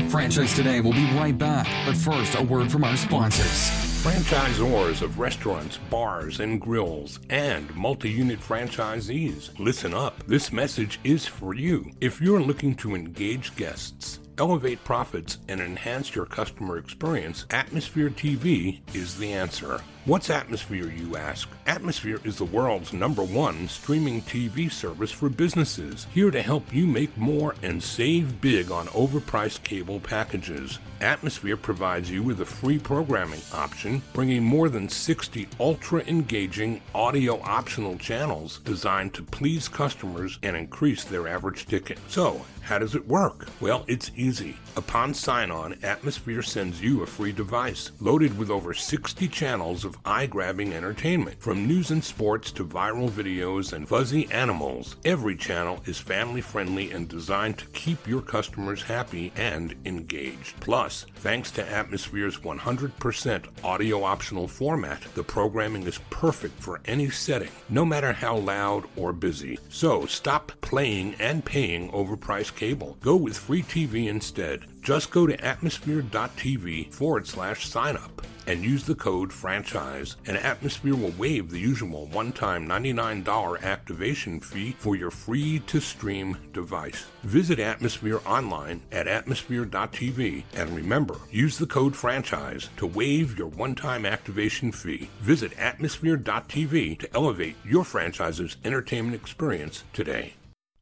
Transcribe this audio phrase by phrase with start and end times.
[0.10, 3.91] Franchise Today will be right back, but first, a word from our sponsors.
[4.02, 10.24] Franchisors of restaurants, bars, and grills, and multi unit franchisees, listen up.
[10.26, 11.92] This message is for you.
[12.02, 18.80] If you're looking to engage guests, elevate profits, and enhance your customer experience, Atmosphere TV
[18.96, 19.84] is the answer.
[20.06, 21.48] What's Atmosphere, you ask?
[21.68, 26.88] Atmosphere is the world's number one streaming TV service for businesses, here to help you
[26.88, 30.80] make more and save big on overpriced cable packages.
[31.02, 37.40] Atmosphere provides you with a free programming option, bringing more than 60 ultra engaging audio
[37.42, 42.00] optional channels designed to please customers and increase their average ticket.
[42.08, 43.48] So, how does it work?
[43.60, 44.56] Well, it's easy.
[44.78, 50.00] Upon sign on, Atmosphere sends you a free device loaded with over 60 channels of
[50.06, 51.42] eye grabbing entertainment.
[51.42, 56.92] From news and sports to viral videos and fuzzy animals, every channel is family friendly
[56.92, 60.58] and designed to keep your customers happy and engaged.
[60.62, 67.52] Plus, thanks to Atmosphere's 100% audio optional format, the programming is perfect for any setting,
[67.68, 69.60] no matter how loud or busy.
[69.68, 72.98] So stop playing and paying overpriced cable.
[73.02, 74.71] Go with free TV instead.
[74.82, 80.96] Just go to atmosphere.tv forward slash sign up and use the code franchise, and Atmosphere
[80.96, 87.06] will waive the usual one time $99 activation fee for your free to stream device.
[87.24, 93.76] Visit Atmosphere online at atmosphere.tv and remember, use the code franchise to waive your one
[93.76, 95.10] time activation fee.
[95.20, 100.34] Visit atmosphere.tv to elevate your franchise's entertainment experience today.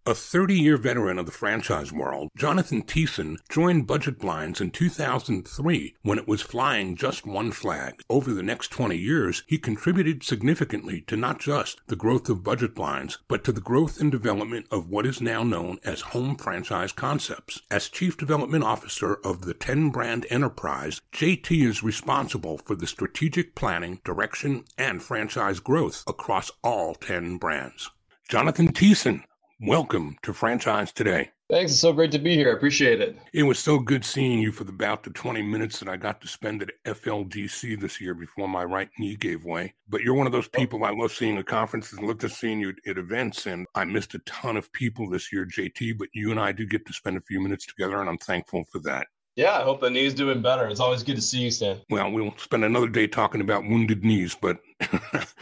[0.09, 5.97] A 30 year veteran of the franchise world, Jonathan Thiessen joined Budget Blinds in 2003
[6.01, 8.01] when it was flying just one flag.
[8.09, 12.73] Over the next 20 years, he contributed significantly to not just the growth of Budget
[12.73, 16.91] Blinds, but to the growth and development of what is now known as home franchise
[16.91, 17.61] concepts.
[17.69, 23.53] As Chief Development Officer of the 10 brand enterprise, JT is responsible for the strategic
[23.53, 27.91] planning, direction, and franchise growth across all 10 brands.
[28.29, 29.23] Jonathan Thiessen,
[29.61, 31.31] Welcome to Franchise Today.
[31.49, 31.73] Thanks.
[31.73, 32.49] It's so great to be here.
[32.49, 33.17] I appreciate it.
[33.33, 36.21] It was so good seeing you for the, about the 20 minutes that I got
[36.21, 39.73] to spend at FLDC this year before my right knee gave way.
[39.89, 42.61] But you're one of those people I love seeing at conferences and love to seeing
[42.61, 43.47] you at, at events.
[43.47, 46.65] And I missed a ton of people this year, JT, but you and I do
[46.65, 49.07] get to spend a few minutes together, and I'm thankful for that.
[49.35, 50.67] Yeah, I hope the knee's doing better.
[50.67, 51.79] It's always good to see you, Stan.
[51.89, 54.59] Well, we'll spend another day talking about wounded knees, but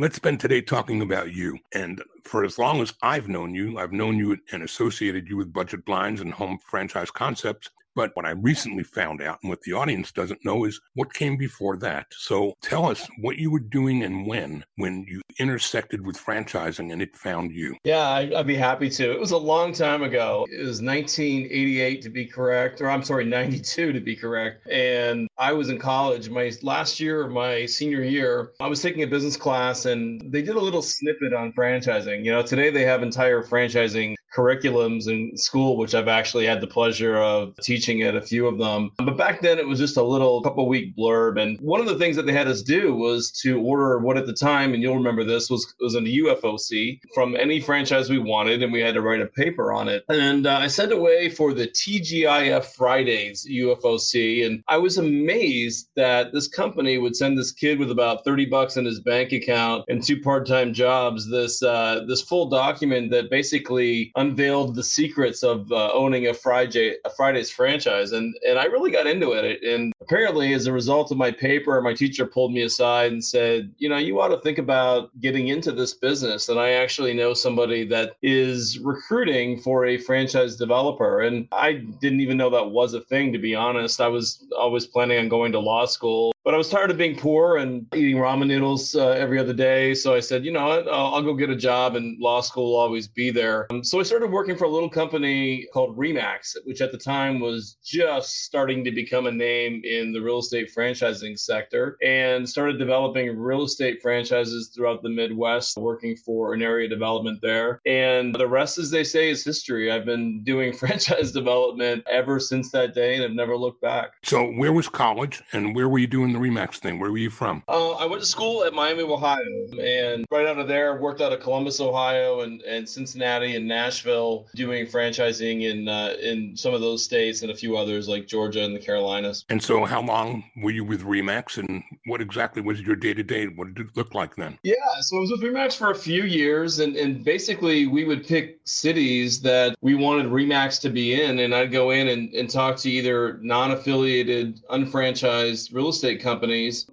[0.00, 1.58] let's spend today talking about you.
[1.72, 5.52] And for as long as I've known you, I've known you and associated you with
[5.52, 7.68] budget blinds and home franchise concepts.
[7.98, 11.36] But what I recently found out and what the audience doesn't know is what came
[11.36, 12.06] before that.
[12.10, 17.02] So tell us what you were doing and when, when you intersected with franchising and
[17.02, 17.76] it found you.
[17.82, 19.10] Yeah, I'd be happy to.
[19.10, 20.46] It was a long time ago.
[20.48, 24.68] It was 1988 to be correct, or I'm sorry, 92 to be correct.
[24.68, 26.30] And I was in college.
[26.30, 30.42] My last year of my senior year, I was taking a business class and they
[30.42, 32.24] did a little snippet on franchising.
[32.24, 36.66] You know, today they have entire franchising curriculums in school, which I've actually had the
[36.66, 38.90] pleasure of teaching at a few of them.
[38.98, 41.40] But back then it was just a little couple week blurb.
[41.40, 44.26] And one of the things that they had us do was to order what at
[44.26, 48.18] the time, and you'll remember this, was was in a UFOC from any franchise we
[48.18, 50.04] wanted, and we had to write a paper on it.
[50.08, 56.32] And uh, I sent away for the TGIF Fridays UFOC, and I was amazed that
[56.32, 60.02] this company would send this kid with about 30 bucks in his bank account and
[60.02, 65.90] two part-time jobs this uh, this full document that basically unveiled the secrets of uh,
[65.92, 69.62] owning a Friday a Fridays franchise, and and I really got into it.
[69.62, 73.72] And apparently, as a result of my paper, my teacher pulled me aside and said,
[73.78, 76.48] you know, you ought to think about getting into this business.
[76.48, 82.20] And I actually know somebody that is recruiting for a franchise developer, and I didn't
[82.20, 83.32] even know that was a thing.
[83.32, 86.70] To be honest, I was always planning on going to law school but I was
[86.70, 89.92] tired of being poor and eating ramen noodles uh, every other day.
[89.92, 92.70] So I said, you know what, I'll, I'll, go get a job and law school
[92.70, 93.66] will always be there.
[93.70, 97.38] Um, so I started working for a little company called Remax, which at the time
[97.38, 102.78] was just starting to become a name in the real estate franchising sector and started
[102.78, 107.82] developing real estate franchises throughout the Midwest, working for an area development there.
[107.84, 109.92] And the rest, as they say, is history.
[109.92, 114.12] I've been doing franchise development ever since that day and I've never looked back.
[114.24, 116.98] So where was college and where were you doing the Remax thing?
[116.98, 117.62] Where were you from?
[117.68, 119.38] Uh, I went to school at Miami, Ohio,
[119.80, 124.46] and right out of there, worked out of Columbus, Ohio, and, and Cincinnati and Nashville,
[124.54, 128.64] doing franchising in uh, in some of those states and a few others like Georgia
[128.64, 129.44] and the Carolinas.
[129.48, 133.22] And so, how long were you with Remax, and what exactly was your day to
[133.22, 133.46] day?
[133.46, 134.58] What did it look like then?
[134.62, 138.26] Yeah, so I was with Remax for a few years, and and basically we would
[138.26, 142.48] pick cities that we wanted Remax to be in, and I'd go in and, and
[142.48, 146.27] talk to either non-affiliated, unfranchised real estate companies,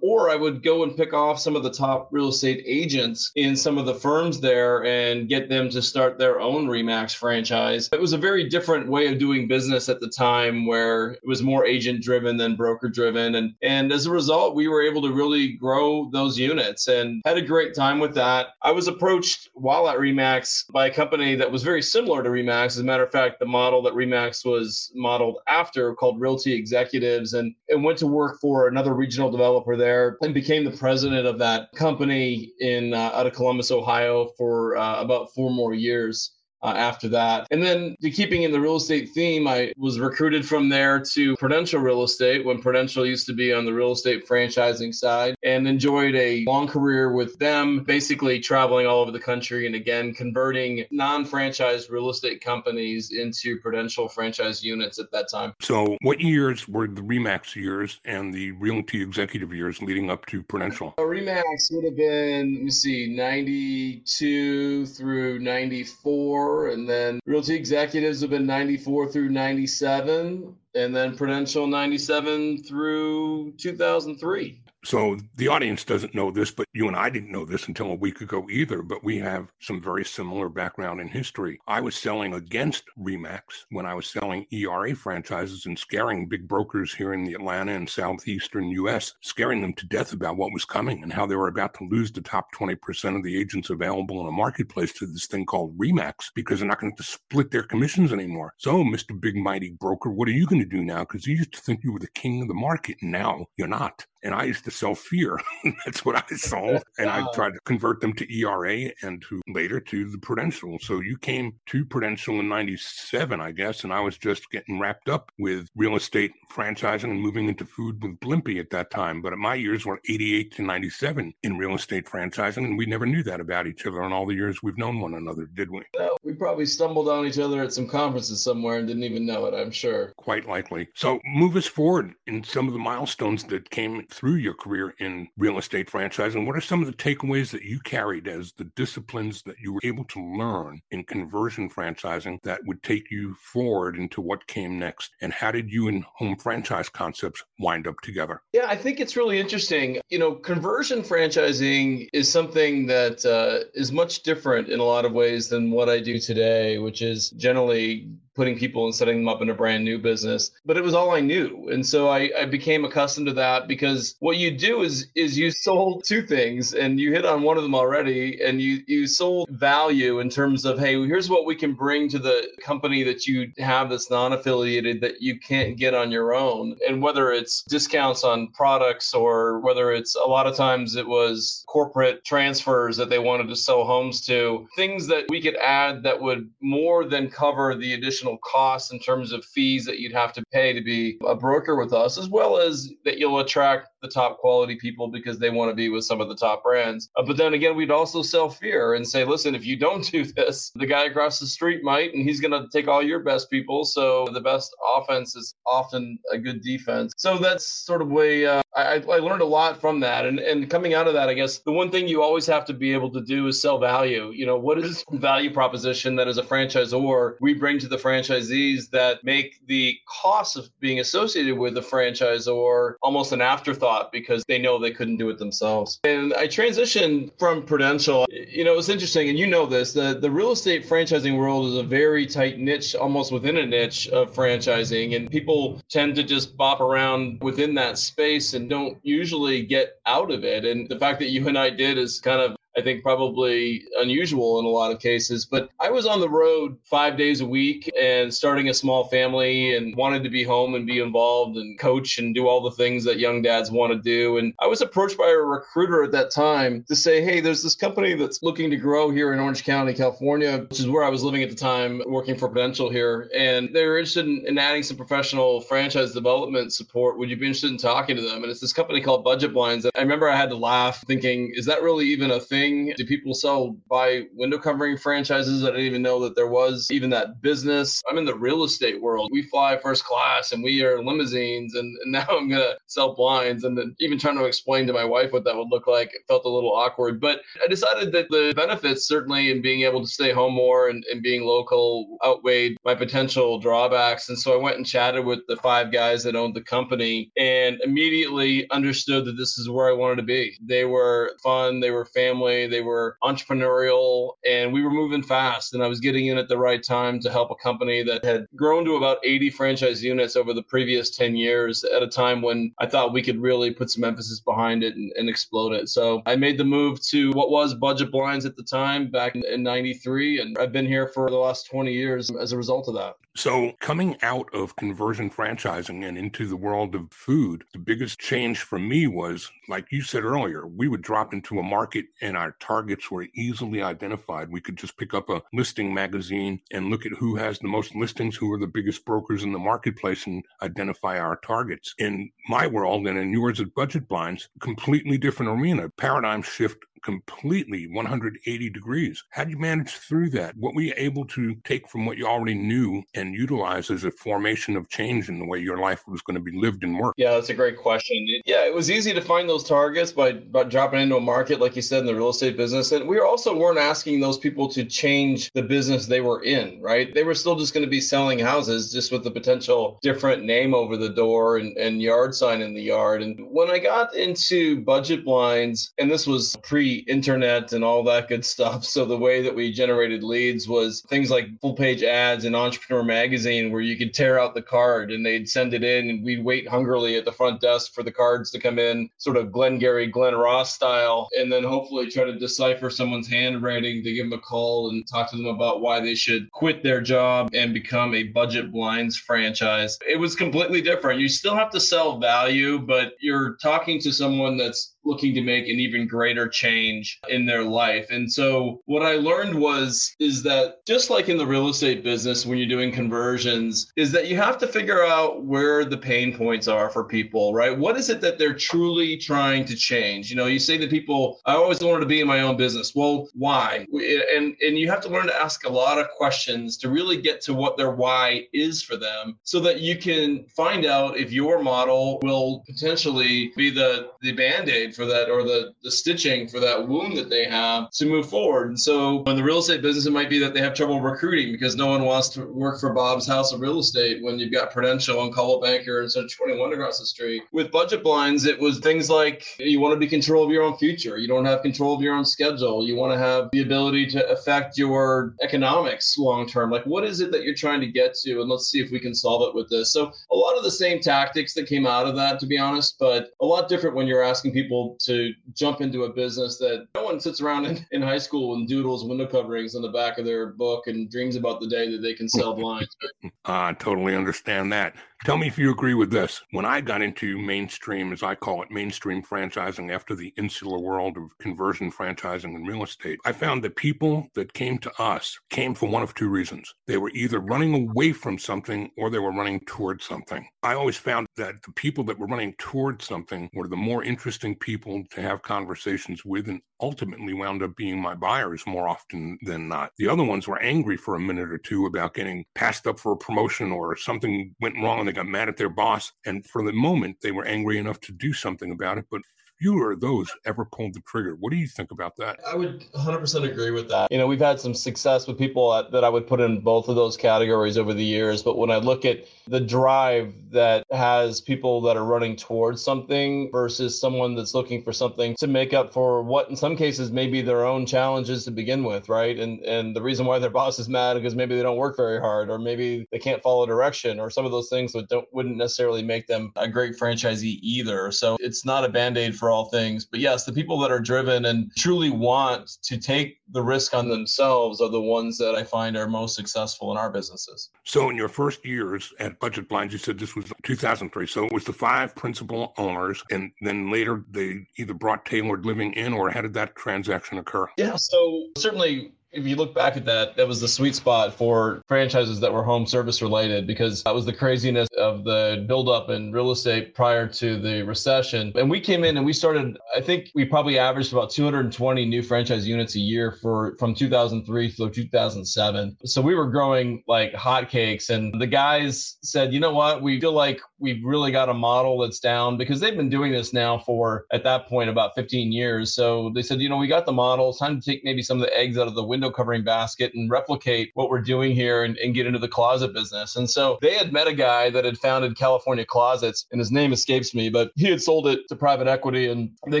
[0.00, 3.56] or I would go and pick off some of the top real estate agents in
[3.56, 7.88] some of the firms there and get them to start their own Remax franchise.
[7.92, 11.42] It was a very different way of doing business at the time where it was
[11.42, 13.34] more agent driven than broker driven.
[13.34, 17.38] And, and as a result, we were able to really grow those units and had
[17.38, 18.48] a great time with that.
[18.62, 22.66] I was approached while at Remax by a company that was very similar to Remax.
[22.66, 27.34] As a matter of fact, the model that Remax was modeled after called Realty Executives
[27.34, 31.26] and, and went to work for another regional regional developer there and became the president
[31.26, 36.32] of that company in uh, out of Columbus, Ohio for uh, about four more years
[36.66, 37.46] uh, after that.
[37.52, 41.36] And then to keeping in the real estate theme, I was recruited from there to
[41.36, 45.68] Prudential Real Estate when Prudential used to be on the real estate franchising side and
[45.68, 50.84] enjoyed a long career with them, basically traveling all over the country and again converting
[50.90, 55.54] non-franchised real estate companies into Prudential franchise units at that time.
[55.60, 60.42] So what years were the Remax years and the Realty Executive years leading up to
[60.42, 60.94] Prudential?
[60.98, 68.20] Uh, Remax would have been, let me see, 92 through 94 and then Realty Executives
[68.20, 74.60] have been 94 through 97 and then Prudential 97 through 2003.
[74.86, 77.96] So the audience doesn't know this, but you and I didn't know this until a
[77.96, 78.82] week ago either.
[78.82, 81.58] But we have some very similar background in history.
[81.66, 83.40] I was selling against Remax
[83.70, 87.90] when I was selling ERA franchises and scaring big brokers here in the Atlanta and
[87.90, 91.74] southeastern US, scaring them to death about what was coming and how they were about
[91.74, 95.46] to lose the top 20% of the agents available in a marketplace to this thing
[95.46, 98.54] called Remax because they're not going to split their commissions anymore.
[98.58, 99.20] So, Mr.
[99.20, 101.00] Big Mighty Broker, what are you going to do now?
[101.00, 103.66] Because you used to think you were the king of the market, and now you're
[103.66, 104.06] not.
[104.22, 105.38] And I used to sell fear.
[105.84, 106.82] That's what I sold.
[106.98, 110.78] And I tried to convert them to ERA and to later to the Prudential.
[110.80, 113.84] So you came to Prudential in 97, I guess.
[113.84, 118.02] And I was just getting wrapped up with real estate franchising and moving into food
[118.02, 119.20] with Blimpie at that time.
[119.20, 122.64] But my years were 88 to 97 in real estate franchising.
[122.64, 125.14] And we never knew that about each other in all the years we've known one
[125.14, 125.82] another, did we?
[125.98, 129.46] No, we probably stumbled on each other at some conferences somewhere and didn't even know
[129.46, 130.12] it, I'm sure.
[130.16, 130.88] Quite likely.
[130.94, 134.65] So move us forward in some of the milestones that came through your career
[134.98, 136.46] in real estate franchising.
[136.46, 139.80] What are some of the takeaways that you carried as the disciplines that you were
[139.84, 145.12] able to learn in conversion franchising that would take you forward into what came next?
[145.20, 148.42] And how did you and home franchise concepts wind up together?
[148.52, 150.00] Yeah, I think it's really interesting.
[150.08, 155.12] You know, conversion franchising is something that uh, is much different in a lot of
[155.12, 159.42] ways than what I do today, which is generally putting people and setting them up
[159.42, 161.68] in a brand new business but it was all i knew.
[161.70, 165.50] And so I, I, became accustomed to that because what you do is is you
[165.50, 169.48] sold two things and you hit on one of them already and you you sold
[169.50, 173.50] value in terms of hey here's what we can bring to the company that you
[173.58, 176.76] have that's non-affiliated that you can't get on your own.
[176.86, 181.64] And whether it's discounts on products or whether it's a lot of times it was
[181.66, 186.20] corporate transfers that they wanted to sell homes to things that we could add that
[186.20, 190.32] would more than cover the additional additional costs in terms of fees that you'd have
[190.34, 194.12] to pay to be a broker with us, as well as that you'll attract the
[194.12, 197.10] top quality people because they want to be with some of the top brands.
[197.16, 200.24] Uh, but then again, we'd also sell fear and say, listen, if you don't do
[200.24, 203.50] this, the guy across the street might, and he's going to take all your best
[203.50, 203.84] people.
[203.84, 207.12] So the best offense is often a good defense.
[207.16, 210.26] So that's sort of way uh, I, I learned a lot from that.
[210.26, 212.74] And, and coming out of that, I guess the one thing you always have to
[212.74, 214.30] be able to do is sell value.
[214.34, 218.90] You know, what is value proposition that as a franchisor we bring to the franchisees
[218.90, 224.58] that make the cost of being associated with the franchisor almost an afterthought because they
[224.58, 226.00] know they couldn't do it themselves.
[226.04, 228.26] And I transitioned from Prudential.
[228.30, 231.78] You know, it's interesting, and you know this, the, the real estate franchising world is
[231.78, 235.16] a very tight niche, almost within a niche of franchising.
[235.16, 240.30] And people tend to just bop around within that space and don't usually get out
[240.30, 240.64] of it.
[240.64, 244.58] And the fact that you and I did is kind of I think probably unusual
[244.58, 245.46] in a lot of cases.
[245.46, 249.74] But I was on the road five days a week and starting a small family
[249.74, 253.04] and wanted to be home and be involved and coach and do all the things
[253.04, 254.36] that young dads want to do.
[254.36, 257.74] And I was approached by a recruiter at that time to say, hey, there's this
[257.74, 261.22] company that's looking to grow here in Orange County, California, which is where I was
[261.22, 263.30] living at the time, working for Prudential here.
[263.34, 267.18] And they were interested in, in adding some professional franchise development support.
[267.18, 268.42] Would you be interested in talking to them?
[268.42, 269.84] And it's this company called Budget Blinds.
[269.84, 272.65] And I remember I had to laugh thinking, is that really even a thing?
[272.66, 272.94] Thing?
[272.96, 275.64] Do people sell by window covering franchises?
[275.64, 278.02] I didn't even know that there was even that business.
[278.10, 279.30] I'm in the real estate world.
[279.32, 283.64] We fly first class and we are limousines, and, and now I'm gonna sell blinds.
[283.64, 286.22] And then even trying to explain to my wife what that would look like it
[286.28, 287.20] felt a little awkward.
[287.20, 291.04] But I decided that the benefits certainly in being able to stay home more and,
[291.10, 294.28] and being local outweighed my potential drawbacks.
[294.28, 297.80] And so I went and chatted with the five guys that owned the company and
[297.82, 300.56] immediately understood that this is where I wanted to be.
[300.62, 305.74] They were fun, they were family they were entrepreneurial, and we were moving fast.
[305.74, 308.46] And I was getting in at the right time to help a company that had
[308.56, 312.72] grown to about 80 franchise units over the previous 10 years at a time when
[312.78, 315.90] I thought we could really put some emphasis behind it and, and explode it.
[315.90, 319.44] So I made the move to what was Budget Blinds at the time back in,
[319.44, 320.40] in 93.
[320.40, 323.16] And I've been here for the last 20 years as a result of that.
[323.36, 328.60] So, coming out of conversion franchising and into the world of food, the biggest change
[328.60, 332.56] for me was, like you said earlier, we would drop into a market and our
[332.60, 334.50] targets were easily identified.
[334.50, 337.94] We could just pick up a listing magazine and look at who has the most
[337.94, 341.94] listings, who are the biggest brokers in the marketplace, and identify our targets.
[341.98, 347.86] In my world and in yours at Budget Blinds, completely different arena, paradigm shift completely
[347.86, 349.22] 180 degrees.
[349.30, 350.56] How did you manage through that?
[350.56, 354.10] What were you able to take from what you already knew and utilize as a
[354.10, 357.16] formation of change in the way your life was going to be lived and worked?
[357.16, 358.26] Yeah, that's a great question.
[358.44, 361.76] Yeah, it was easy to find those targets by, by dropping into a market, like
[361.76, 362.90] you said, in the real estate business.
[362.90, 367.14] And we also weren't asking those people to change the business they were in, right?
[367.14, 370.74] They were still just going to be selling houses, just with the potential different name
[370.74, 373.22] over the door and, and yard sign in the yard.
[373.22, 378.28] And when I got into budget blinds, and this was pre internet and all that
[378.28, 378.84] good stuff.
[378.84, 383.02] So the way that we generated leads was things like full page ads in Entrepreneur
[383.02, 386.44] Magazine, where you could tear out the card and they'd send it in, and we'd
[386.44, 390.06] wait hungrily at the front desk for the cards to come in, sort of Glengarry,
[390.06, 394.42] Glen Ross style, and then hopefully try to decipher someone's handwriting to give them a
[394.42, 398.24] call and talk to them about why they should quit their job and become a
[398.24, 399.98] budget blinds franchise.
[400.08, 401.20] It was completely different.
[401.20, 405.64] You still have to sell value, but you're talking to someone that's looking to make
[405.64, 408.06] an even greater change in their life.
[408.10, 412.44] And so what I learned was is that just like in the real estate business
[412.44, 416.68] when you're doing conversions is that you have to figure out where the pain points
[416.68, 417.76] are for people, right?
[417.76, 420.30] What is it that they're truly trying to change?
[420.30, 422.92] You know, you say to people, I always wanted to be in my own business.
[422.94, 423.86] Well, why?
[424.34, 427.40] And and you have to learn to ask a lot of questions to really get
[427.42, 431.62] to what their why is for them so that you can find out if your
[431.62, 436.88] model will potentially be the the band-aid for that or the, the stitching for that
[436.88, 438.68] wound that they have to move forward.
[438.68, 441.52] And so in the real estate business, it might be that they have trouble recruiting
[441.52, 444.72] because no one wants to work for Bob's House of Real Estate when you've got
[444.72, 447.42] Prudential and Coldwell Banker and so 21 across the street.
[447.52, 450.76] With budget blinds, it was things like you want to be control of your own
[450.78, 451.18] future.
[451.18, 452.86] You don't have control of your own schedule.
[452.86, 456.70] You want to have the ability to affect your economics long term.
[456.70, 458.40] Like what is it that you're trying to get to?
[458.40, 459.92] And let's see if we can solve it with this.
[459.92, 462.96] So a lot of the same tactics that came out of that, to be honest,
[462.98, 467.04] but a lot different when you're asking people to jump into a business that no
[467.04, 470.24] one sits around in, in high school and doodles window coverings on the back of
[470.24, 472.94] their book and dreams about the day that they can sell blinds.
[473.44, 474.94] I totally understand that.
[475.24, 476.42] Tell me if you agree with this.
[476.50, 481.16] When I got into mainstream, as I call it, mainstream franchising after the insular world
[481.16, 485.74] of conversion franchising and real estate, I found that people that came to us came
[485.74, 486.72] for one of two reasons.
[486.86, 490.46] They were either running away from something or they were running towards something.
[490.62, 494.54] I always found that the people that were running towards something were the more interesting
[494.54, 499.68] people to have conversations with and ultimately wound up being my buyers more often than
[499.68, 499.90] not.
[499.98, 503.12] The other ones were angry for a minute or two about getting passed up for
[503.12, 506.12] a promotion or something went wrong they got mad at their boss.
[506.24, 509.06] And for the moment, they were angry enough to do something about it.
[509.10, 509.22] But
[509.58, 511.36] fewer of those ever pulled the trigger.
[511.38, 512.38] What do you think about that?
[512.46, 514.10] I would 100% agree with that.
[514.10, 516.96] You know, we've had some success with people that I would put in both of
[516.96, 518.42] those categories over the years.
[518.42, 523.50] But when I look at the drive that has people that are running towards something
[523.50, 527.26] versus someone that's looking for something to make up for what in some cases may
[527.26, 529.38] be their own challenges to begin with, right?
[529.38, 532.20] And and the reason why their boss is mad because maybe they don't work very
[532.20, 535.56] hard or maybe they can't follow direction or some of those things that don't wouldn't
[535.56, 538.10] necessarily make them a great franchisee either.
[538.10, 540.04] So it's not a band-aid for for all things.
[540.04, 544.08] But yes, the people that are driven and truly want to take the risk on
[544.08, 547.70] themselves are the ones that I find are most successful in our businesses.
[547.84, 551.28] So, in your first years at Budget Blinds, you said this was 2003.
[551.28, 555.92] So, it was the five principal owners, and then later they either brought tailored living
[555.92, 557.68] in, or how did that transaction occur?
[557.76, 561.82] Yeah, so certainly if you look back at that, that was the sweet spot for
[561.86, 566.32] franchises that were home service related because that was the craziness of the buildup in
[566.32, 568.52] real estate prior to the recession.
[568.54, 572.22] And we came in and we started, I think we probably averaged about 220 new
[572.22, 575.96] franchise units a year for from 2003 through 2007.
[576.04, 578.10] So we were growing like hotcakes.
[578.10, 580.02] And the guys said, you know what?
[580.02, 583.52] We feel like we've really got a model that's down because they've been doing this
[583.52, 585.94] now for at that point about 15 years.
[585.94, 587.50] So they said, you know, we got the model.
[587.50, 590.12] It's time to take maybe some of the eggs out of the window covering basket
[590.14, 593.34] and replicate what we're doing here and, and get into the closet business.
[593.34, 596.92] And so they had met a guy that had founded California Closets, and his name
[596.92, 599.80] escapes me, but he had sold it to private equity and they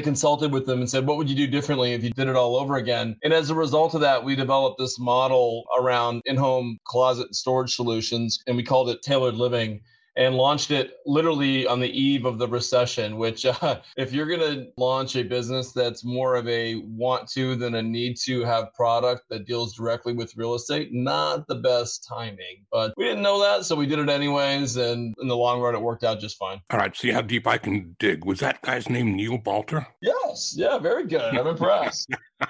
[0.00, 2.56] consulted with them and said, What would you do differently if you did it all
[2.56, 3.14] over again?
[3.22, 7.36] And as a result of that, we developed this model around in home closet and
[7.36, 9.82] storage solutions, and we called it tailored living
[10.16, 13.16] and launched it literally on the eve of the recession.
[13.16, 17.56] Which, uh, if you're going to launch a business that's more of a want to
[17.56, 22.06] than a need to have product that deals directly with real estate, not the best
[22.08, 22.64] timing.
[22.70, 24.76] But we didn't know that, so we did it anyways.
[24.76, 26.60] And in the long run, it worked out just fine.
[26.70, 28.24] All right, see how deep I can dig.
[28.24, 29.86] Was that guy's name Neil Balter?
[30.00, 30.54] Yes.
[30.56, 31.36] Yeah, very good.
[31.36, 32.08] I'm impressed.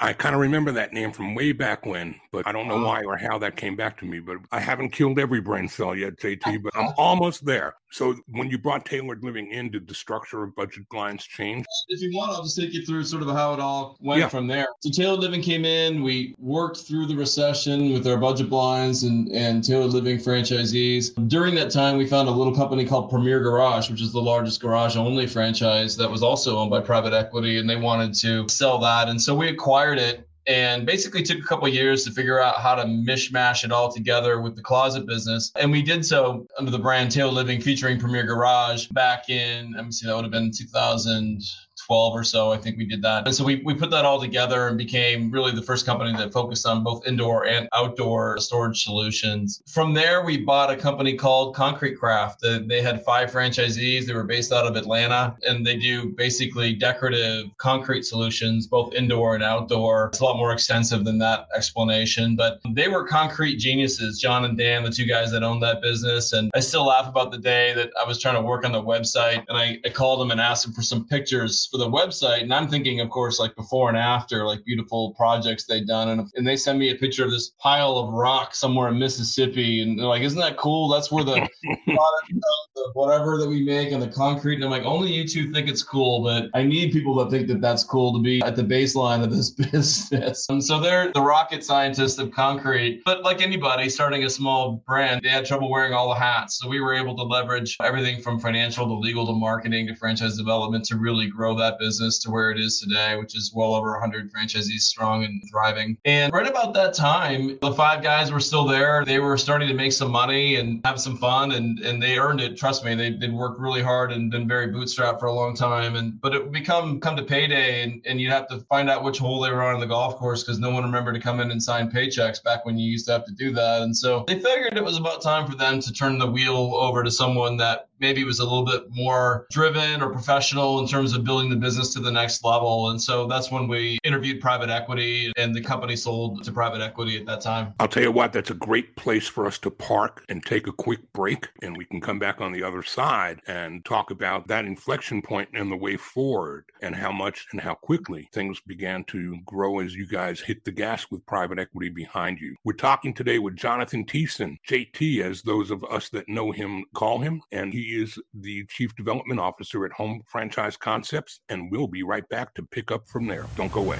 [0.00, 2.86] I kind of remember that name from way back when, but I don't know uh-huh.
[2.86, 4.20] why or how that came back to me.
[4.20, 7.74] But I haven't killed every brain cell yet, JT, but I'm almost there.
[7.90, 11.64] So when you brought tailored living in, did the structure of budget lines change?
[11.88, 14.28] If you want, I'll just take you through sort of how it all went yeah.
[14.28, 14.66] from there.
[14.80, 16.02] So tailored living came in.
[16.02, 21.14] We worked through the recession with our budget blinds and, and tailored living franchisees.
[21.28, 24.60] During that time, we found a little company called Premier Garage, which is the largest
[24.60, 28.78] garage only franchise that was also owned by private equity, and they wanted to sell
[28.80, 29.08] that.
[29.08, 29.48] And so we
[29.86, 33.72] acquired it and basically took a couple years to figure out how to mishmash it
[33.72, 35.50] all together with the closet business.
[35.56, 39.84] And we did so under the brand Tailored Living featuring Premier Garage back in, let
[39.84, 41.42] me see, that would have been 2000.
[41.84, 43.26] 12 or so, I think we did that.
[43.26, 46.32] And so we, we put that all together and became really the first company that
[46.32, 49.62] focused on both indoor and outdoor storage solutions.
[49.68, 52.42] From there, we bought a company called Concrete Craft.
[52.42, 54.06] They had five franchisees.
[54.06, 59.34] They were based out of Atlanta and they do basically decorative concrete solutions, both indoor
[59.34, 60.08] and outdoor.
[60.08, 64.56] It's a lot more extensive than that explanation, but they were concrete geniuses, John and
[64.56, 66.32] Dan, the two guys that owned that business.
[66.32, 68.82] And I still laugh about the day that I was trying to work on the
[68.82, 72.42] website and I, I called them and asked them for some pictures for the website,
[72.42, 76.30] and I'm thinking, of course, like before and after, like beautiful projects they've done, and
[76.36, 79.98] and they send me a picture of this pile of rock somewhere in Mississippi, and
[79.98, 80.88] they're like, "Isn't that cool?
[80.88, 81.48] That's where the
[81.86, 85.68] the whatever that we make and the concrete." And I'm like, "Only you two think
[85.68, 88.64] it's cool, but I need people that think that that's cool to be at the
[88.64, 93.88] baseline of this business." And so they're the rocket scientists of concrete, but like anybody
[93.88, 97.16] starting a small brand, they had trouble wearing all the hats, so we were able
[97.16, 101.55] to leverage everything from financial to legal to marketing to franchise development to really grow
[101.56, 105.42] that business to where it is today, which is well over 100 franchisees strong and
[105.50, 105.96] thriving.
[106.04, 109.04] And right about that time, the five guys were still there.
[109.04, 112.40] They were starting to make some money and have some fun, and and they earned
[112.40, 112.56] it.
[112.56, 115.96] Trust me, they did work really hard and been very bootstrapped for a long time.
[115.96, 119.04] And but it would become come to payday, and, and you'd have to find out
[119.04, 121.40] which hole they were on in the golf course because no one remembered to come
[121.40, 123.82] in and sign paychecks back when you used to have to do that.
[123.82, 127.02] And so they figured it was about time for them to turn the wheel over
[127.02, 131.24] to someone that maybe was a little bit more driven or professional in terms of
[131.24, 132.90] building the business to the next level.
[132.90, 137.18] And so that's when we interviewed private equity and the company sold to private equity
[137.18, 137.74] at that time.
[137.80, 140.72] I'll tell you what, that's a great place for us to park and take a
[140.72, 141.48] quick break.
[141.62, 145.48] And we can come back on the other side and talk about that inflection point
[145.54, 149.94] and the way forward and how much and how quickly things began to grow as
[149.94, 152.56] you guys hit the gas with private equity behind you.
[152.64, 157.20] We're talking today with Jonathan Thiessen, JT, as those of us that know him call
[157.20, 157.42] him.
[157.52, 162.28] And he is the Chief Development Officer at Home Franchise Concepts, and we'll be right
[162.28, 163.46] back to pick up from there.
[163.56, 163.98] Don't go away.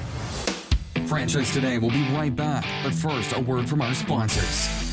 [1.06, 4.85] Franchise Today will be right back, but first, a word from our sponsors.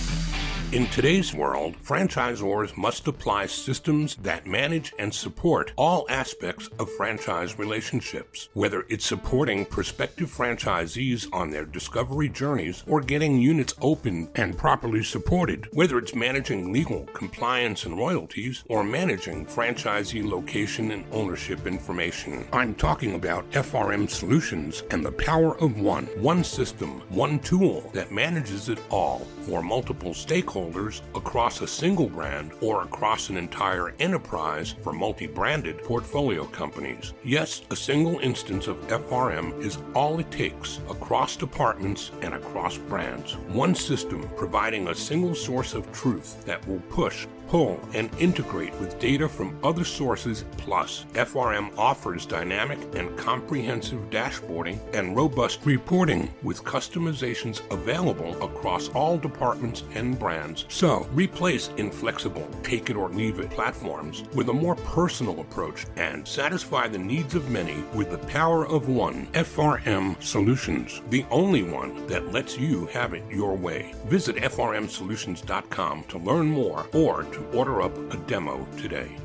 [0.73, 7.59] In today's world, franchisors must apply systems that manage and support all aspects of franchise
[7.59, 14.57] relationships, whether it's supporting prospective franchisees on their discovery journeys or getting units open and
[14.57, 21.67] properly supported, whether it's managing legal, compliance, and royalties, or managing franchisee location and ownership
[21.67, 22.47] information.
[22.51, 28.11] I'm talking about FRM Solutions and the power of one, one system, one tool that
[28.11, 33.93] manages it all for multiple stakeholders stakeholders across a single brand or across an entire
[33.99, 37.13] enterprise for multi branded portfolio companies.
[37.23, 43.33] Yes, a single instance of FRM is all it takes across departments and across brands.
[43.47, 48.97] One system providing a single source of truth that will push pull, and integrate with
[48.97, 50.43] data from other sources.
[50.57, 59.19] Plus, FRM offers dynamic and comprehensive dashboarding and robust reporting with customizations available across all
[59.19, 60.65] departments and brands.
[60.67, 66.27] So, replace inflexible take it or leave it platforms with a more personal approach and
[66.27, 72.07] satisfy the needs of many with the power of one FRM Solutions, the only one
[72.07, 73.93] that lets you have it your way.
[74.07, 79.17] Visit frmsolutions.com to learn more or to order up a demo today.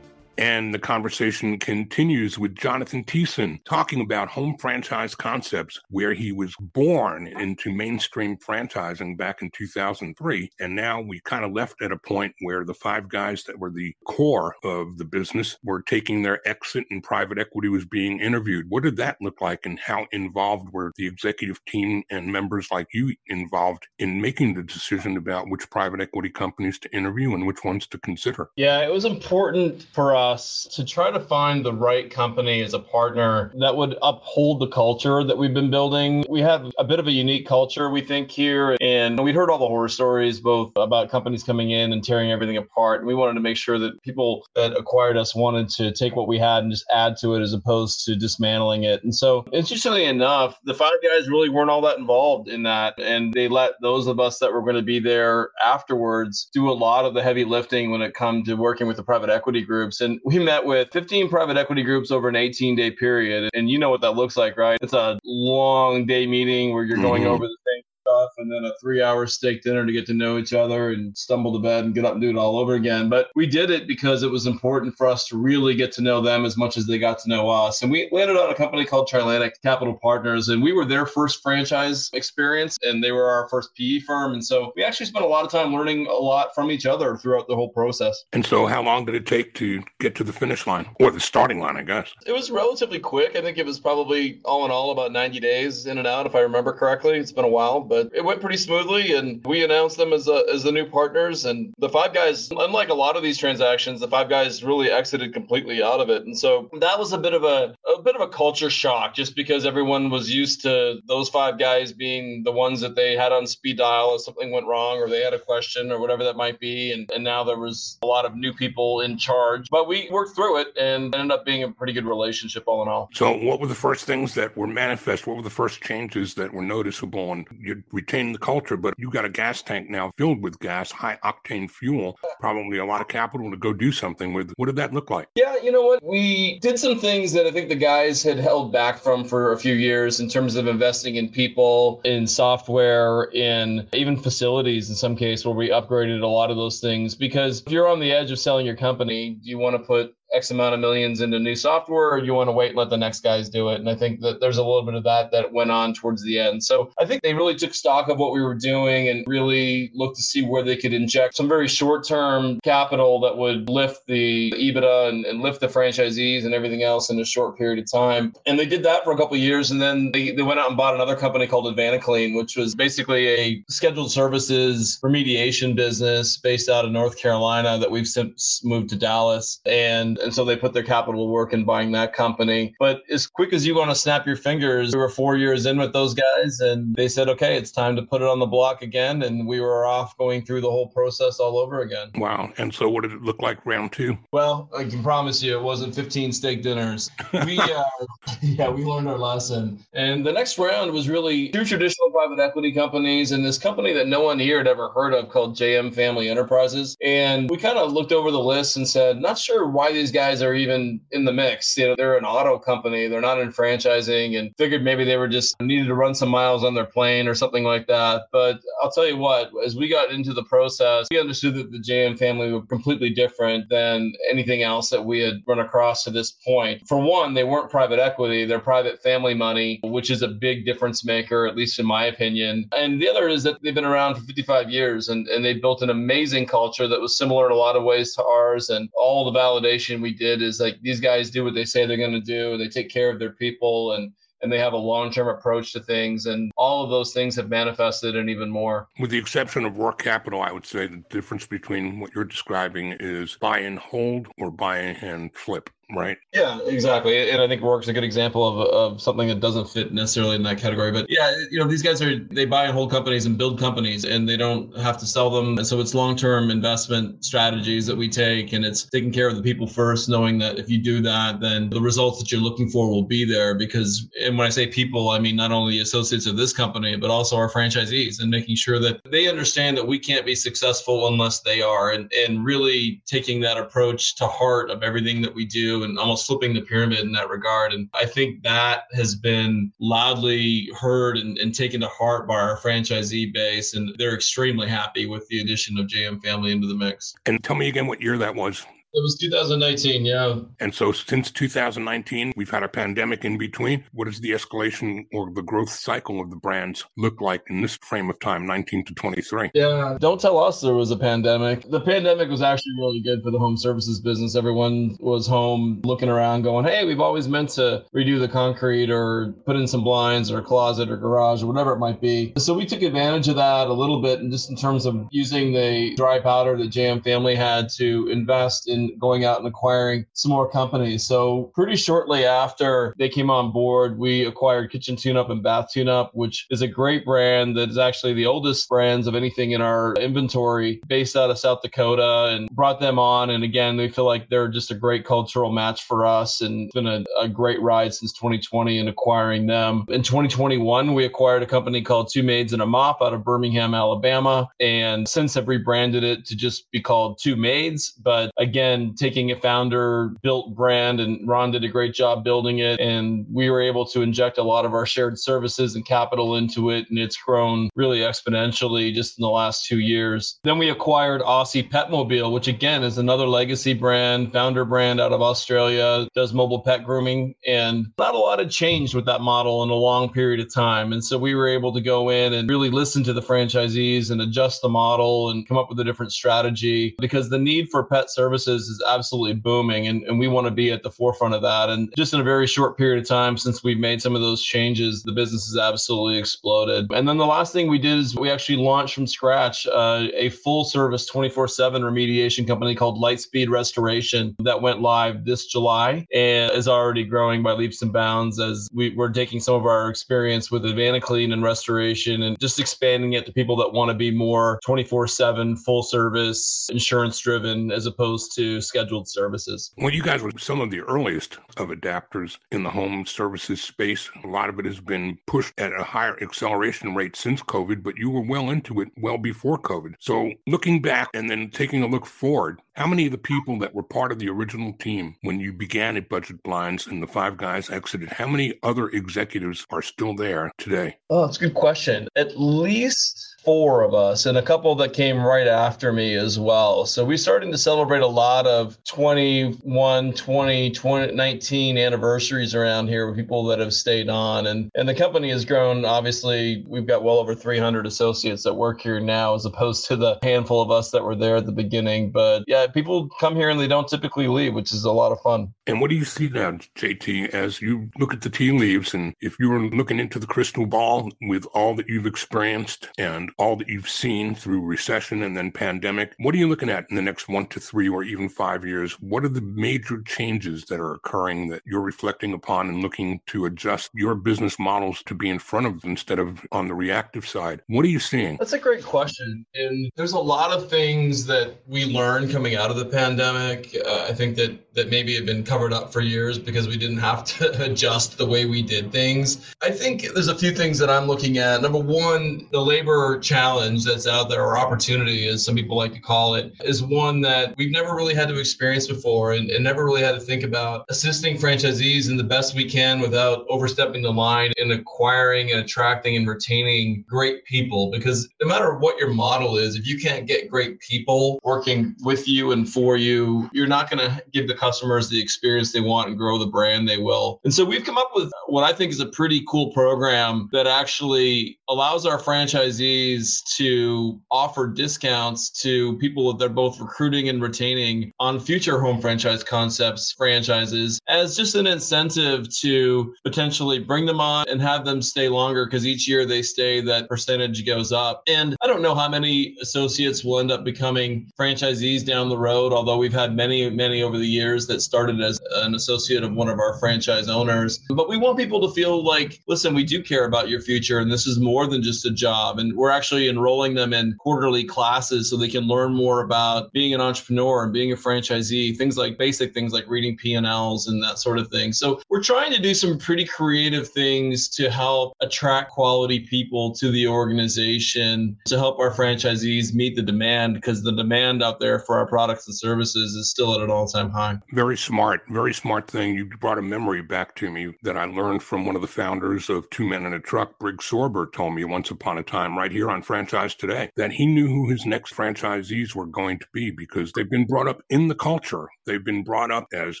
[0.36, 6.54] And the conversation continues with Jonathan Thiessen talking about home franchise concepts, where he was
[6.60, 10.50] born into mainstream franchising back in 2003.
[10.58, 13.70] And now we kind of left at a point where the five guys that were
[13.70, 18.68] the core of the business were taking their exit and private equity was being interviewed.
[18.68, 22.88] What did that look like and how involved were the executive team and members like
[22.92, 27.62] you involved in making the decision about which private equity companies to interview and which
[27.62, 28.50] ones to consider?
[28.56, 32.74] Yeah, it was important for us us to try to find the right company as
[32.74, 36.24] a partner that would uphold the culture that we've been building.
[36.28, 38.76] We have a bit of a unique culture, we think, here.
[38.80, 42.56] And we'd heard all the horror stories, both about companies coming in and tearing everything
[42.56, 43.00] apart.
[43.00, 46.28] And we wanted to make sure that people that acquired us wanted to take what
[46.28, 49.02] we had and just add to it as opposed to dismantling it.
[49.04, 52.98] And so, interestingly enough, the five guys really weren't all that involved in that.
[52.98, 56.72] And they let those of us that were going to be there afterwards do a
[56.72, 60.00] lot of the heavy lifting when it comes to working with the private equity groups.
[60.00, 63.50] And we met with 15 private equity groups over an 18 day period.
[63.54, 64.78] And you know what that looks like, right?
[64.82, 67.32] It's a long day meeting where you're going mm-hmm.
[67.32, 67.82] over the thing
[68.14, 71.16] stuff and then a three hour steak dinner to get to know each other and
[71.16, 73.08] stumble to bed and get up and do it all over again.
[73.08, 76.20] But we did it because it was important for us to really get to know
[76.20, 77.82] them as much as they got to know us.
[77.82, 81.42] And we landed on a company called Trilantic Capital Partners, and we were their first
[81.42, 84.34] franchise experience, and they were our first PE firm.
[84.34, 87.16] And so we actually spent a lot of time learning a lot from each other
[87.16, 88.24] throughout the whole process.
[88.32, 91.20] And so, how long did it take to get to the finish line or the
[91.20, 92.12] starting line, I guess?
[92.26, 93.36] It was relatively quick.
[93.36, 96.34] I think it was probably all in all about 90 days in and out, if
[96.34, 97.18] I remember correctly.
[97.18, 100.44] It's been a while, but it went pretty smoothly, and we announced them as a,
[100.52, 101.44] as the new partners.
[101.44, 105.32] And the five guys, unlike a lot of these transactions, the five guys really exited
[105.32, 106.24] completely out of it.
[106.24, 109.36] And so that was a bit of a a bit of a culture shock, just
[109.36, 113.46] because everyone was used to those five guys being the ones that they had on
[113.46, 116.58] speed dial if something went wrong or they had a question or whatever that might
[116.60, 116.92] be.
[116.92, 120.34] And, and now there was a lot of new people in charge, but we worked
[120.34, 123.10] through it and ended up being a pretty good relationship all in all.
[123.12, 125.26] So, what were the first things that were manifest?
[125.26, 127.32] What were the first changes that were noticeable?
[127.32, 130.90] And you retained the culture, but you got a gas tank now filled with gas,
[130.90, 134.52] high octane fuel, probably a lot of capital to go do something with.
[134.56, 135.28] What did that look like?
[135.34, 136.02] Yeah, you know what?
[136.02, 139.58] We did some things that I think the guys had held back from for a
[139.58, 145.16] few years in terms of investing in people, in software, in even facilities in some
[145.16, 147.14] case where we upgraded a lot of those things.
[147.14, 150.14] Because if you're on the edge of selling your company, do you want to put
[150.34, 152.96] X amount of millions into new software, or you want to wait and let the
[152.96, 153.80] next guys do it?
[153.80, 156.38] And I think that there's a little bit of that that went on towards the
[156.38, 156.62] end.
[156.62, 160.16] So I think they really took stock of what we were doing and really looked
[160.16, 164.52] to see where they could inject some very short term capital that would lift the
[164.52, 168.32] EBITDA and, and, lift the franchisees and everything else in a short period of time.
[168.46, 169.70] And they did that for a couple of years.
[169.70, 173.28] And then they, they went out and bought another company called AdvantaClean, which was basically
[173.28, 178.96] a scheduled services remediation business based out of North Carolina that we've since moved to
[178.96, 179.60] Dallas.
[179.66, 182.74] And and so they put their capital to work in buying that company.
[182.78, 185.78] But as quick as you want to snap your fingers, we were four years in
[185.78, 188.82] with those guys and they said, okay, it's time to put it on the block
[188.82, 189.22] again.
[189.22, 192.10] And we were off going through the whole process all over again.
[192.16, 192.52] Wow.
[192.58, 194.16] And so what did it look like round two?
[194.32, 197.10] Well, I can promise you it wasn't 15 steak dinners.
[197.32, 197.84] We, uh,
[198.42, 199.84] yeah, we learned our lesson.
[199.92, 204.08] And the next round was really two traditional private equity companies and this company that
[204.08, 206.96] no one here had ever heard of called JM Family Enterprises.
[207.02, 210.40] And we kind of looked over the list and said, not sure why these guys
[210.40, 211.76] are even in the mix.
[211.76, 215.28] You know, they're an auto company, they're not in franchising, and figured maybe they were
[215.28, 218.22] just needed to run some miles on their plane or something like that.
[218.32, 221.78] But I'll tell you what, as we got into the process, we understood that the
[221.78, 226.32] JM family were completely different than anything else that we had run across to this
[226.46, 226.86] point.
[226.88, 231.04] For one, they weren't private equity, they're private family money, which is a big difference
[231.04, 232.68] maker, at least in my opinion.
[232.76, 235.82] And the other is that they've been around for 55 years and, and they built
[235.82, 238.70] an amazing culture that was similar in a lot of ways to ours.
[238.70, 241.96] And all the validation we did is like these guys do what they say they're
[241.96, 242.56] going to do.
[242.56, 244.12] They take care of their people and
[244.44, 248.14] and they have a long-term approach to things and all of those things have manifested
[248.14, 251.98] and even more with the exception of work Capital i would say the difference between
[251.98, 256.16] what you're describing is buy and hold or buy and flip Right.
[256.32, 257.30] Yeah, exactly.
[257.30, 260.42] And I think Roark's a good example of, of something that doesn't fit necessarily in
[260.44, 260.90] that category.
[260.92, 264.04] But yeah, you know, these guys are, they buy and hold companies and build companies
[264.04, 265.58] and they don't have to sell them.
[265.58, 268.52] And so it's long term investment strategies that we take.
[268.52, 271.70] And it's taking care of the people first, knowing that if you do that, then
[271.70, 273.54] the results that you're looking for will be there.
[273.54, 277.10] Because, and when I say people, I mean not only associates of this company, but
[277.10, 281.40] also our franchisees and making sure that they understand that we can't be successful unless
[281.40, 281.92] they are.
[281.92, 286.26] And, and really taking that approach to heart of everything that we do and almost
[286.26, 287.72] flipping the pyramid in that regard.
[287.72, 292.58] And I think that has been loudly heard and, and taken to heart by our
[292.58, 293.74] franchisee base.
[293.74, 297.14] And they're extremely happy with the addition of JM Family into the mix.
[297.26, 298.64] And tell me again what year that was.
[298.94, 300.36] It was 2019, yeah.
[300.60, 303.82] And so since 2019, we've had a pandemic in between.
[303.92, 307.76] What does the escalation or the growth cycle of the brands look like in this
[307.82, 309.50] frame of time, 19 to 23?
[309.52, 311.68] Yeah, don't tell us there was a pandemic.
[311.68, 314.36] The pandemic was actually really good for the home services business.
[314.36, 319.34] Everyone was home looking around going, hey, we've always meant to redo the concrete or
[319.44, 322.32] put in some blinds or a closet or garage or whatever it might be.
[322.38, 325.52] So we took advantage of that a little bit and just in terms of using
[325.52, 330.30] the dry powder that JM Family had to invest in going out and acquiring some
[330.30, 331.06] more companies.
[331.06, 335.70] So pretty shortly after they came on board, we acquired Kitchen Tune Up and Bath
[335.72, 339.52] Tune Up, which is a great brand that is actually the oldest brands of anything
[339.52, 343.30] in our inventory based out of South Dakota and brought them on.
[343.30, 346.74] And again, they feel like they're just a great cultural match for us and it's
[346.74, 349.84] been a, a great ride since 2020 in acquiring them.
[349.88, 353.74] In 2021, we acquired a company called Two Maids and a Mop out of Birmingham,
[353.74, 357.92] Alabama, and since have rebranded it to just be called Two Maids.
[358.02, 362.80] But again, taking a founder built brand and Ron did a great job building it.
[362.80, 366.70] And we were able to inject a lot of our shared services and capital into
[366.70, 366.86] it.
[366.90, 370.38] And it's grown really exponentially just in the last two years.
[370.44, 375.22] Then we acquired Aussie Petmobile, which again is another legacy brand, founder brand out of
[375.22, 377.34] Australia, does mobile pet grooming.
[377.46, 380.92] And not a lot had changed with that model in a long period of time.
[380.92, 384.20] And so we were able to go in and really listen to the franchisees and
[384.20, 388.10] adjust the model and come up with a different strategy because the need for pet
[388.10, 389.86] services is absolutely booming.
[389.86, 391.68] And, and we want to be at the forefront of that.
[391.70, 394.42] And just in a very short period of time since we've made some of those
[394.42, 396.90] changes, the business has absolutely exploded.
[396.92, 400.30] And then the last thing we did is we actually launched from scratch uh, a
[400.30, 406.50] full service 24 7 remediation company called Lightspeed Restoration that went live this July and
[406.52, 410.50] is already growing by leaps and bounds as we, we're taking some of our experience
[410.50, 410.64] with
[411.02, 415.06] Clean and restoration and just expanding it to people that want to be more 24
[415.06, 419.72] 7 full service insurance driven as opposed to scheduled services.
[419.76, 424.08] Well, you guys were some of the earliest of adapters in the home services space.
[424.22, 427.96] A lot of it has been pushed at a higher acceleration rate since COVID, but
[427.96, 429.94] you were well into it well before COVID.
[429.98, 433.74] So, looking back and then taking a look forward, how many of the people that
[433.74, 437.36] were part of the original team when you began at Budget Blinds and the five
[437.36, 440.96] guys exited, how many other executives are still there today?
[441.08, 442.08] Oh, that's a good question.
[442.16, 446.86] At least four of us and a couple that came right after me as well.
[446.86, 453.16] So we're starting to celebrate a lot of 21, 20, 2019 anniversaries around here with
[453.16, 454.46] people that have stayed on.
[454.46, 455.84] And, and the company has grown.
[455.84, 460.18] Obviously, we've got well over 300 associates that work here now as opposed to the
[460.22, 462.10] handful of us that were there at the beginning.
[462.10, 465.20] But yeah, people come here and they don't typically leave, which is a lot of
[465.20, 465.52] fun.
[465.66, 469.14] And what do you see now, JT, as you look at the tea leaves and
[469.20, 473.56] if you were looking into the crystal ball with all that you've experienced and all
[473.56, 477.02] that you've seen through recession and then pandemic, what are you looking at in the
[477.02, 478.94] next one to three or even five years?
[479.00, 483.46] What are the major changes that are occurring that you're reflecting upon and looking to
[483.46, 487.62] adjust your business models to be in front of instead of on the reactive side?
[487.68, 488.36] What are you seeing?
[488.36, 489.44] That's a great question.
[489.54, 493.76] And there's a lot of things that we learned coming out of the pandemic.
[493.86, 496.98] Uh, I think that that maybe had been covered up for years because we didn't
[496.98, 499.54] have to adjust the way we did things.
[499.62, 501.62] I think there's a few things that I'm looking at.
[501.62, 506.00] Number one, the labor challenge that's out there, or opportunity, as some people like to
[506.00, 509.84] call it, is one that we've never really had to experience before and, and never
[509.84, 514.12] really had to think about assisting franchisees in the best we can without overstepping the
[514.12, 517.90] line in acquiring and attracting and retaining great people.
[517.90, 522.28] Because no matter what your model is, if you can't get great people working with
[522.28, 526.08] you and for you, you're not going to give the customers the experience they want
[526.08, 527.40] and grow the brand they will.
[527.44, 530.66] And so we've come up with what I think is a pretty cool program that
[530.66, 538.12] actually allows our franchisees to offer discounts to people that they're both recruiting and retaining
[538.20, 544.48] on future home franchise concepts franchises as just an incentive to potentially bring them on
[544.48, 548.56] and have them stay longer because each year they stay that percentage goes up and
[548.62, 552.98] i don't know how many associates will end up becoming franchisees down the road although
[552.98, 556.48] we've had many many over the years years that started as an associate of one
[556.48, 557.80] of our franchise owners.
[557.88, 561.10] But we want people to feel like, listen, we do care about your future and
[561.10, 562.60] this is more than just a job.
[562.60, 566.94] And we're actually enrolling them in quarterly classes so they can learn more about being
[566.94, 571.18] an entrepreneur and being a franchisee, things like basic things like reading P&Ls and that
[571.18, 571.72] sort of thing.
[571.72, 576.92] So we're trying to do some pretty creative things to help attract quality people to
[576.92, 581.98] the organization to help our franchisees meet the demand because the demand out there for
[581.98, 584.38] our products and services is still at an all-time high.
[584.52, 586.14] Very smart, very smart thing.
[586.14, 589.48] You brought a memory back to me that I learned from one of the founders
[589.50, 590.58] of Two Men and a Truck.
[590.58, 594.26] Brig Sorber told me once upon a time, right here on Franchise Today, that he
[594.26, 598.08] knew who his next franchisees were going to be because they've been brought up in
[598.08, 598.68] the culture.
[598.86, 600.00] They've been brought up as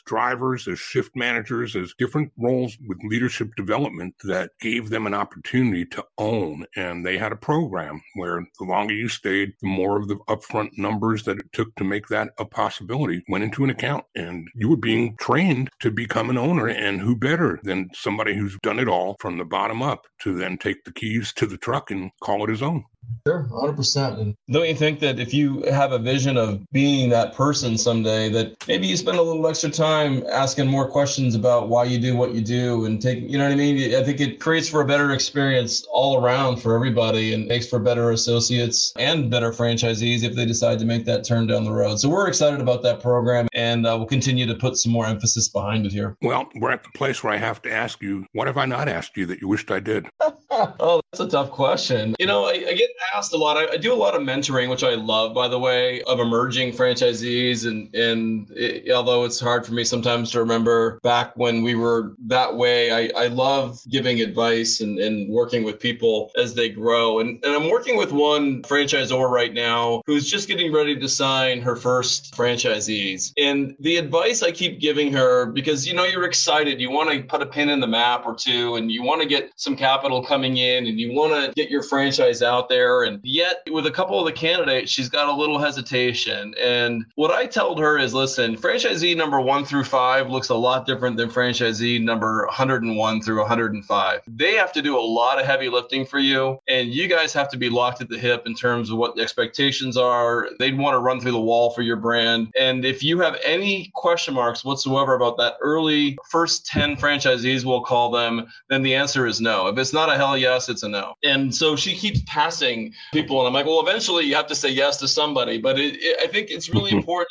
[0.04, 5.86] drivers, as shift managers, as different roles with leadership development that gave them an opportunity
[5.86, 6.66] to own.
[6.76, 10.76] And they had a program where the longer you stayed, the more of the upfront
[10.76, 14.04] numbers that it took to make that a possibility went into an account.
[14.14, 16.68] And and you were being trained to become an owner.
[16.68, 20.58] And who better than somebody who's done it all from the bottom up to then
[20.58, 22.84] take the keys to the truck and call it his own?
[23.26, 24.20] Sure, 100%.
[24.20, 28.28] And don't you think that if you have a vision of being that person someday,
[28.28, 32.14] that maybe you spend a little extra time asking more questions about why you do
[32.14, 33.94] what you do and take, you know what I mean?
[33.94, 37.78] I think it creates for a better experience all around for everybody and makes for
[37.78, 42.00] better associates and better franchisees if they decide to make that turn down the road.
[42.00, 45.48] So we're excited about that program and uh, we'll continue to put some more emphasis
[45.48, 46.14] behind it here.
[46.20, 48.86] Well, we're at the place where I have to ask you, what have I not
[48.86, 50.08] asked you that you wished I did?
[50.50, 52.14] oh, that's a tough question.
[52.18, 53.56] You know, I, I get asked a lot.
[53.56, 56.72] I, I, do a lot of mentoring, which I love, by the way, of emerging
[56.72, 57.66] franchisees.
[57.66, 62.14] And and it, although it's hard for me sometimes to remember back when we were
[62.26, 67.20] that way, I, I love giving advice and, and working with people as they grow.
[67.20, 71.60] And, and I'm working with one franchisor right now who's just getting ready to sign
[71.62, 73.32] her first franchisees.
[73.36, 77.22] And the advice I keep giving her, because you know, you're excited, you want to
[77.22, 80.24] put a pin in the map or two, and you want to get some capital
[80.24, 82.83] coming in, and you want to get your franchise out there.
[83.04, 86.54] And yet, yet with a couple of the candidates, she's got a little hesitation.
[86.60, 90.86] And what I told her is listen, franchisee number one through five looks a lot
[90.86, 94.20] different than franchisee number 101 through 105.
[94.26, 97.48] They have to do a lot of heavy lifting for you, and you guys have
[97.50, 100.48] to be locked at the hip in terms of what the expectations are.
[100.58, 102.52] They'd want to run through the wall for your brand.
[102.58, 107.82] And if you have any question marks whatsoever about that early first 10 franchisees, we'll
[107.82, 109.68] call them, then the answer is no.
[109.68, 111.14] If it's not a hell yes, it's a no.
[111.22, 112.73] And so she keeps passing
[113.12, 115.58] people and I'm like, well, eventually you have to say yes to somebody.
[115.58, 117.28] But it, it, I think it's really important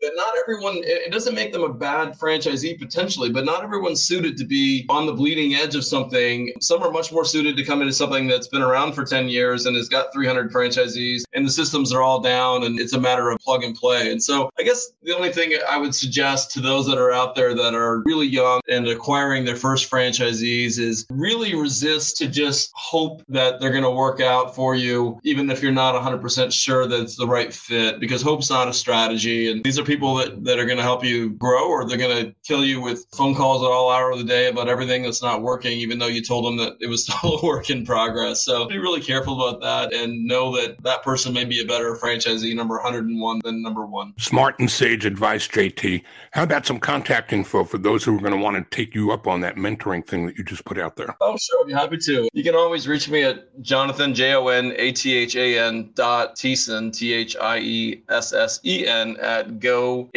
[0.00, 4.02] that not everyone, it, it doesn't make them a bad franchisee potentially, but not everyone's
[4.02, 6.52] suited to be on the bleeding edge of something.
[6.60, 9.66] Some are much more suited to come into something that's been around for 10 years
[9.66, 13.30] and has got 300 franchisees and the systems are all down and it's a matter
[13.30, 14.10] of plug and play.
[14.10, 17.34] And so I guess the only thing I would suggest to those that are out
[17.34, 22.70] there that are really young and acquiring their first franchisees is really resist to just
[22.74, 26.86] hope that they're going to work out for you, even if you're not 100% sure
[26.86, 29.50] that it's the right fit, because hope's not a strategy.
[29.50, 32.24] And these are people that, that are going to help you grow or they're going
[32.24, 35.22] to kill you with phone calls at all hour of the day about everything that's
[35.22, 38.44] not working, even though you told them that it was still a work in progress.
[38.44, 41.94] So be really careful about that and know that that person may be a better
[41.94, 44.12] franchisee number 101 than number one.
[44.18, 46.02] Smart and sage advice, JT.
[46.32, 49.12] How about some contact info for those who are going to want to take you
[49.12, 51.14] up on that mentoring thing that you just put out there?
[51.20, 51.60] Oh, sure.
[51.62, 52.28] I'd be happy to.
[52.32, 55.90] You can always reach me at Jonathan, J O N A T H A N
[55.94, 60.14] dot Thiessen, T H I E S S E N, at gohfc.com,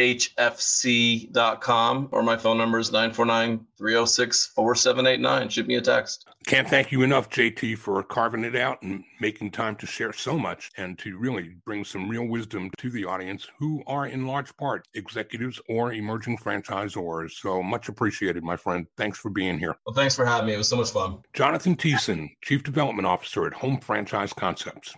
[2.12, 5.48] or my phone number is 949 306 4789.
[5.48, 6.26] Shoot me a text.
[6.46, 10.38] Can't thank you enough, JT, for carving it out and making time to share so
[10.38, 14.54] much and to really bring some real wisdom to the audience who are in large
[14.58, 17.30] part executives or emerging franchisors.
[17.30, 18.86] So much appreciated, my friend.
[18.98, 19.74] Thanks for being here.
[19.86, 20.54] Well, thanks for having me.
[20.54, 21.20] It was so much fun.
[21.32, 24.94] Jonathan Thiessen, Chief Development Officer at Home Franchise Concepts.